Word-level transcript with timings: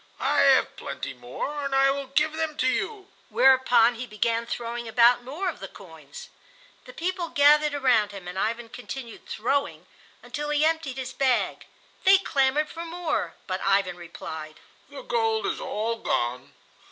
I 0.19 0.39
have 0.39 0.75
plenty 0.77 1.13
more, 1.13 1.63
and 1.63 1.75
I 1.75 1.91
will 1.91 2.07
give 2.07 2.33
them 2.33 2.57
to 2.57 2.65
you;" 2.65 3.09
whereupon 3.29 3.93
he 3.93 4.07
began 4.07 4.47
throwing 4.47 4.87
about 4.87 5.23
more 5.23 5.47
of 5.47 5.59
the 5.59 5.67
coins. 5.67 6.29
The 6.85 6.91
people 6.93 7.27
gathered 7.29 7.75
around 7.75 8.11
him, 8.11 8.27
and 8.27 8.35
Ivan 8.35 8.69
continued 8.69 9.27
throwing 9.27 9.85
until 10.23 10.49
he 10.49 10.65
emptied 10.65 10.97
his 10.97 11.13
bag. 11.13 11.67
They 12.03 12.17
clamored 12.17 12.69
for 12.69 12.83
more, 12.83 13.35
but 13.45 13.61
Ivan 13.63 13.95
replied: 13.95 14.55
"The 14.89 15.03
gold 15.03 15.45
is 15.45 15.61
all 15.61 15.97
gone. 15.97 16.51